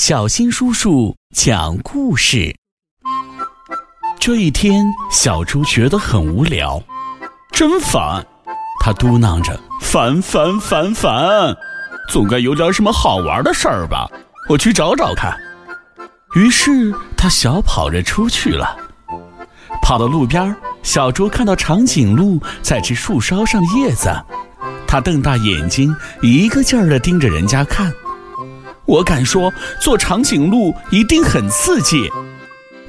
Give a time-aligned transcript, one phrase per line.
[0.00, 2.56] 小新叔叔讲故事。
[4.18, 6.82] 这一天，小猪觉得很无聊，
[7.52, 8.26] 真烦。
[8.82, 11.54] 他嘟囔着：“烦烦烦烦，
[12.08, 14.08] 总该有点什么好玩的事儿吧？
[14.48, 15.38] 我去找找看。”
[16.34, 18.74] 于是他小跑着出去了。
[19.82, 24.10] 跑到路边，小猪看到长颈鹿在吃树梢上的叶子，
[24.86, 27.92] 他瞪大眼睛，一个劲儿地盯着人家看。
[28.90, 32.10] 我敢说，做长颈鹿一定很刺激。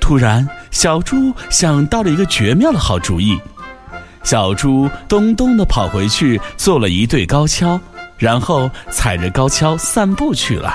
[0.00, 3.38] 突然，小猪想到了一个绝妙的好主意。
[4.22, 7.78] 小猪咚咚地跑回去，做了一对高跷，
[8.16, 10.74] 然后踩着高跷散步去了。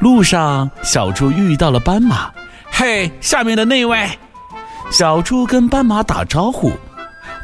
[0.00, 2.30] 路上，小猪遇到了斑马。
[2.70, 4.08] 嘿，下面的那位，
[4.90, 6.72] 小猪跟斑马打招呼：“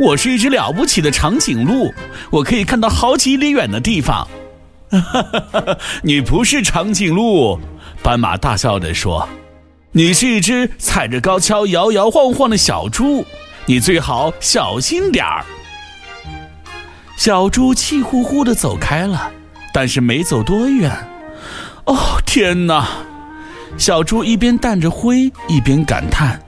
[0.00, 1.92] 我是一只了不起的长颈鹿，
[2.30, 4.26] 我可以看到好几里远的地方。”
[4.90, 7.58] 哈哈你不是长颈鹿，
[8.02, 9.28] 斑马大笑着说
[9.92, 13.24] ：“你是一只踩着高跷摇摇晃晃的小猪，
[13.66, 15.44] 你最好小心点儿。”
[17.16, 19.30] 小猪气呼呼的走开了，
[19.74, 20.90] 但是没走多远，
[21.84, 22.88] 哦天哪！
[23.76, 26.40] 小猪一边掸着灰，一边感叹：“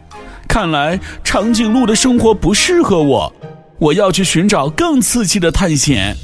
[0.49, 3.33] 看来长颈鹿的生活不适合我，
[3.79, 6.17] 我要去寻找更刺激的探险。”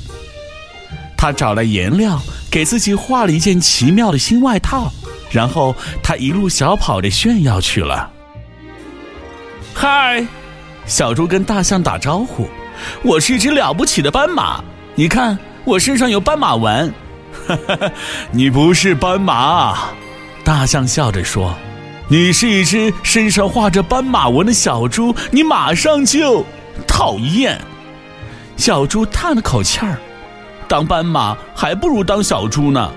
[1.27, 4.93] 他找来颜料，给自己画了一件奇妙的新外套，
[5.29, 8.09] 然后他一路小跑着炫耀去了。
[9.75, 10.25] 嗨，
[10.87, 12.49] 小猪跟大象打招呼
[13.03, 14.63] ：“我是一只了不起的斑马，
[14.95, 16.95] 你看我身上有斑马纹。”
[17.49, 17.91] 哈哈，
[18.31, 19.77] 你不是斑马，
[20.45, 21.53] 大象笑着说
[22.07, 26.45] ：“你是一只身上画着斑马纹的小猪，你马上就
[26.87, 27.61] 讨厌。”
[28.57, 29.99] 小猪叹了口气儿。
[30.69, 32.91] 当斑马还不如当小猪呢，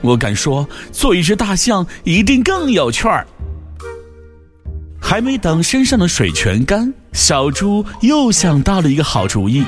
[0.00, 3.26] 我敢说，做一只大象一定更有趣儿。
[5.00, 9.64] 还没等身上的水全干，小猪又想到了一个好主意。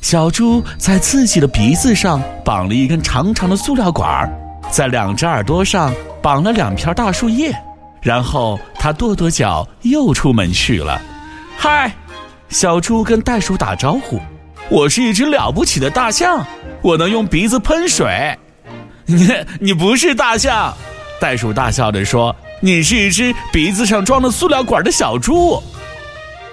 [0.00, 4.32] 小猪在自己的鼻子上绑了一根长长的塑料管儿，
[4.70, 7.54] 在两只耳朵上绑了两片大树叶，
[8.00, 11.02] 然后他跺跺脚，又出门去了。
[11.58, 11.92] 嗨，
[12.48, 14.18] 小猪跟袋鼠打招呼
[14.70, 16.42] ：“我是一只了不起的大象。”
[16.82, 18.34] 我能用鼻子喷水，
[19.04, 19.28] 你
[19.60, 20.72] 你不是大象，
[21.20, 25.62] 袋鼠大笑着说：“你是一只鼻子上装了塑料管的小猪。”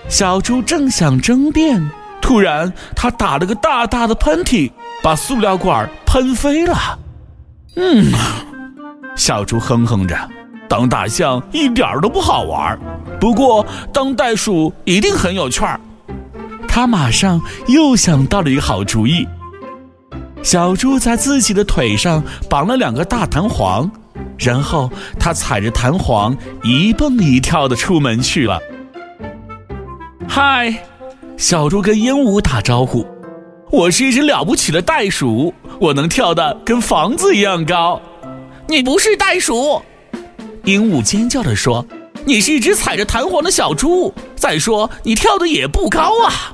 [0.09, 1.89] 小猪正想争辩，
[2.22, 4.69] 突然他打了个大大的喷嚏，
[5.01, 6.99] 把塑料管喷飞了。
[7.78, 8.11] 嗯，
[9.16, 10.17] 小猪哼哼着
[10.67, 12.78] ：“当大象一点都不好玩，
[13.17, 15.79] 不过当袋鼠一定很有趣儿。”
[16.67, 19.28] 他马上又想到了一个好主意。
[20.44, 23.89] 小猪在自己的腿上绑了两个大弹簧，
[24.38, 24.89] 然后
[25.19, 28.59] 他踩着弹簧一蹦一跳的出门去了。
[30.28, 30.73] 嗨，
[31.35, 33.05] 小猪跟鹦鹉打招呼
[33.72, 37.99] ：“我是一只了不起的袋鼠，我能跳得跟房子一样高。”
[38.69, 39.81] 你不是袋鼠，
[40.66, 41.85] 鹦鹉尖叫着说
[42.25, 44.13] ：“你是一只踩着弹簧的小猪。
[44.35, 46.53] 再说你跳的也不高啊。”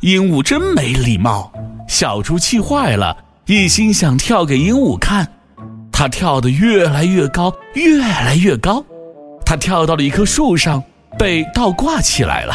[0.00, 1.52] 鹦鹉真没礼貌。
[1.88, 3.16] 小猪气坏了，
[3.46, 5.26] 一心想跳给鹦鹉看。
[5.92, 8.82] 它跳得越来越高，越来越高。
[9.44, 10.82] 它跳到了一棵树上，
[11.18, 12.54] 被倒挂起来了。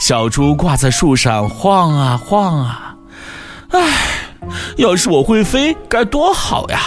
[0.00, 2.96] 小猪挂在树上晃啊晃啊，
[3.70, 3.80] 唉，
[4.76, 6.80] 要是我会飞该多好呀！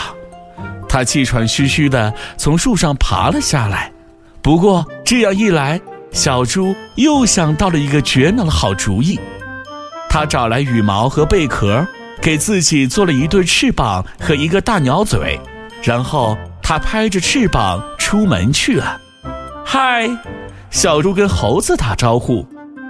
[0.90, 3.92] 它气喘吁吁地从树上爬了下来。
[4.42, 5.80] 不过这样一来，
[6.12, 9.20] 小猪又想到了一个绝妙的好主意。
[10.10, 11.86] 他找来羽毛和贝壳，
[12.22, 15.40] 给自己做了一对翅膀和一个大鸟嘴，
[15.84, 19.00] 然后他拍着翅膀出门去了。
[19.66, 20.10] 嗨，
[20.72, 22.48] 小猪跟猴子打招呼：“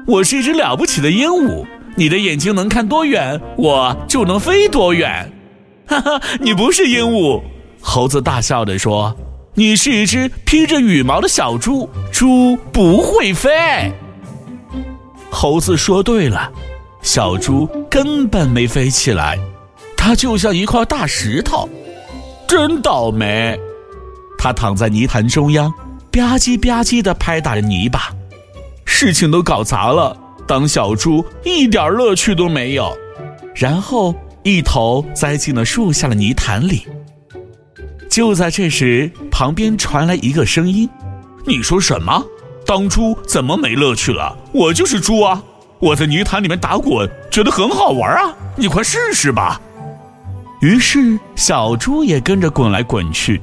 [0.07, 5.31] 我是一只了不起的鹦鹉，你的眼睛能看多远，我就能飞多远。”
[5.87, 7.41] 哈哈，你不是鹦鹉，
[7.81, 9.17] 猴子大笑着说
[9.59, 13.91] ：“你是一只披着羽毛的小猪，猪不会飞。”
[15.31, 16.51] 猴子说对了。
[17.01, 19.39] 小猪根本没飞起来，
[19.95, 21.67] 它就像一块大石头，
[22.47, 23.59] 真倒霉。
[24.37, 25.71] 它躺在泥潭中央，
[26.11, 28.11] 吧唧吧唧地拍打着泥巴，
[28.85, 30.15] 事情都搞砸了。
[30.47, 32.95] 当小猪一点乐趣都没有，
[33.55, 34.13] 然后
[34.43, 36.85] 一头栽进了树下的泥潭里。
[38.09, 40.89] 就在这时，旁边传来一个声音
[41.45, 42.25] ：“你说什么？
[42.65, 44.35] 当猪怎么没乐趣了？
[44.51, 45.43] 我就是猪啊！”
[45.77, 48.33] 我在泥潭里面打滚，觉得很好玩啊！
[48.55, 49.61] 你快试试吧。
[50.59, 53.39] 于是小猪也跟着滚来滚去。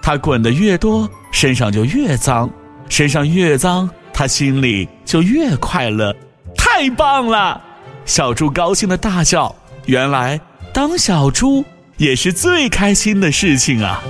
[0.00, 2.48] 它滚得越多，身上就越脏；
[2.88, 6.14] 身上越脏，它心里就越快乐。
[6.56, 7.60] 太棒了！
[8.04, 9.52] 小猪高兴的大叫。
[9.86, 10.40] 原来
[10.72, 11.64] 当小猪
[11.96, 14.00] 也是最开心的事情啊！